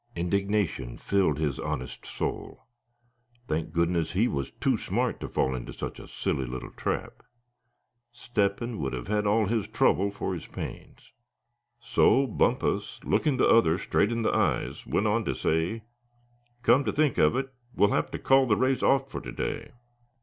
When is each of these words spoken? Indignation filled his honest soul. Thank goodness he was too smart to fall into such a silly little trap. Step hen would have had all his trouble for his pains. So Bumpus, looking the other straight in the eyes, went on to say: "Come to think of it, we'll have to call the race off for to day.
Indignation 0.15 0.97
filled 0.97 1.37
his 1.37 1.59
honest 1.59 2.07
soul. 2.07 2.65
Thank 3.47 3.71
goodness 3.71 4.13
he 4.13 4.27
was 4.27 4.49
too 4.49 4.75
smart 4.75 5.19
to 5.19 5.29
fall 5.29 5.53
into 5.53 5.73
such 5.73 5.99
a 5.99 6.07
silly 6.07 6.47
little 6.47 6.71
trap. 6.71 7.21
Step 8.11 8.61
hen 8.61 8.79
would 8.79 8.93
have 8.93 9.05
had 9.07 9.27
all 9.27 9.45
his 9.45 9.67
trouble 9.67 10.09
for 10.09 10.33
his 10.33 10.47
pains. 10.47 11.11
So 11.79 12.25
Bumpus, 12.25 12.99
looking 13.03 13.37
the 13.37 13.45
other 13.45 13.77
straight 13.77 14.11
in 14.11 14.23
the 14.23 14.33
eyes, 14.33 14.87
went 14.87 15.05
on 15.05 15.23
to 15.25 15.35
say: 15.35 15.83
"Come 16.63 16.83
to 16.85 16.91
think 16.91 17.19
of 17.19 17.35
it, 17.35 17.53
we'll 17.75 17.91
have 17.91 18.09
to 18.09 18.17
call 18.17 18.47
the 18.47 18.57
race 18.57 18.81
off 18.81 19.07
for 19.07 19.21
to 19.21 19.31
day. 19.31 19.69